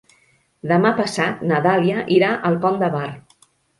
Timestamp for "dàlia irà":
1.67-2.31